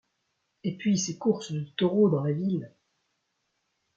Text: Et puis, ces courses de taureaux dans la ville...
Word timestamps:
Et 0.63 0.77
puis, 0.77 0.97
ces 0.97 1.19
courses 1.19 1.51
de 1.51 1.59
taureaux 1.61 2.09
dans 2.09 2.23
la 2.23 2.31
ville... 2.31 2.73